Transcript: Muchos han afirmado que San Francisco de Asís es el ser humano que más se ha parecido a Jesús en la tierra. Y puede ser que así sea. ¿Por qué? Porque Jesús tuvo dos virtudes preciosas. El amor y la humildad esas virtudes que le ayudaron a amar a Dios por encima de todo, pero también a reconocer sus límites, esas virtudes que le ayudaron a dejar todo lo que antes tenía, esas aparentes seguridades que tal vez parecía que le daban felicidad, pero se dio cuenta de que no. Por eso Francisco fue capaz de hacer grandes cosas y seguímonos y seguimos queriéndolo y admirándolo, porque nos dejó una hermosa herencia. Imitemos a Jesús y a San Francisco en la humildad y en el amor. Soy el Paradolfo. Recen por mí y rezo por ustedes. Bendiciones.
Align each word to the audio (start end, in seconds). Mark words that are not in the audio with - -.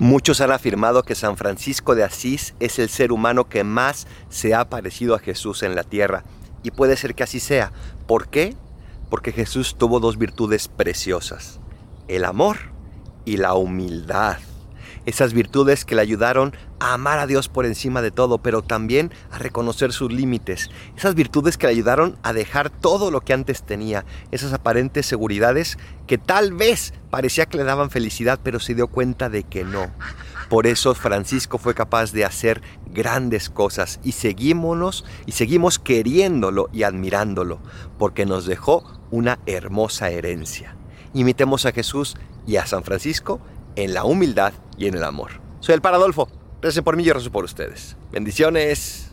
Muchos 0.00 0.40
han 0.40 0.50
afirmado 0.50 1.02
que 1.02 1.14
San 1.14 1.36
Francisco 1.36 1.94
de 1.94 2.04
Asís 2.04 2.54
es 2.58 2.78
el 2.78 2.88
ser 2.88 3.12
humano 3.12 3.50
que 3.50 3.64
más 3.64 4.06
se 4.30 4.54
ha 4.54 4.70
parecido 4.70 5.14
a 5.14 5.18
Jesús 5.18 5.62
en 5.62 5.74
la 5.74 5.84
tierra. 5.84 6.24
Y 6.62 6.70
puede 6.70 6.96
ser 6.96 7.14
que 7.14 7.22
así 7.22 7.38
sea. 7.38 7.70
¿Por 8.06 8.28
qué? 8.28 8.56
Porque 9.10 9.30
Jesús 9.30 9.76
tuvo 9.76 10.00
dos 10.00 10.16
virtudes 10.16 10.68
preciosas. 10.68 11.60
El 12.08 12.24
amor 12.24 12.56
y 13.26 13.36
la 13.36 13.52
humildad 13.52 14.38
esas 15.06 15.32
virtudes 15.32 15.84
que 15.84 15.94
le 15.94 16.02
ayudaron 16.02 16.54
a 16.78 16.94
amar 16.94 17.18
a 17.18 17.26
Dios 17.26 17.48
por 17.48 17.66
encima 17.66 18.02
de 18.02 18.10
todo, 18.10 18.38
pero 18.38 18.62
también 18.62 19.12
a 19.30 19.38
reconocer 19.38 19.92
sus 19.92 20.12
límites, 20.12 20.70
esas 20.96 21.14
virtudes 21.14 21.58
que 21.58 21.66
le 21.66 21.72
ayudaron 21.72 22.18
a 22.22 22.32
dejar 22.32 22.70
todo 22.70 23.10
lo 23.10 23.20
que 23.20 23.32
antes 23.32 23.62
tenía, 23.62 24.04
esas 24.30 24.52
aparentes 24.52 25.06
seguridades 25.06 25.78
que 26.06 26.18
tal 26.18 26.52
vez 26.52 26.94
parecía 27.10 27.46
que 27.46 27.56
le 27.56 27.64
daban 27.64 27.90
felicidad, 27.90 28.40
pero 28.42 28.60
se 28.60 28.74
dio 28.74 28.88
cuenta 28.88 29.28
de 29.28 29.42
que 29.44 29.64
no. 29.64 29.90
Por 30.48 30.66
eso 30.66 30.94
Francisco 30.96 31.58
fue 31.58 31.74
capaz 31.74 32.10
de 32.12 32.24
hacer 32.24 32.60
grandes 32.92 33.50
cosas 33.50 34.00
y 34.02 34.12
seguímonos 34.12 35.04
y 35.24 35.32
seguimos 35.32 35.78
queriéndolo 35.78 36.68
y 36.72 36.82
admirándolo, 36.82 37.60
porque 37.98 38.26
nos 38.26 38.46
dejó 38.46 38.82
una 39.12 39.38
hermosa 39.46 40.10
herencia. 40.10 40.74
Imitemos 41.14 41.66
a 41.66 41.72
Jesús 41.72 42.16
y 42.46 42.56
a 42.56 42.66
San 42.66 42.82
Francisco 42.82 43.40
en 43.76 43.94
la 43.94 44.04
humildad 44.04 44.52
y 44.76 44.86
en 44.86 44.94
el 44.94 45.04
amor. 45.04 45.32
Soy 45.60 45.74
el 45.74 45.80
Paradolfo. 45.80 46.28
Recen 46.62 46.84
por 46.84 46.96
mí 46.96 47.04
y 47.04 47.10
rezo 47.10 47.30
por 47.30 47.44
ustedes. 47.44 47.96
Bendiciones. 48.12 49.09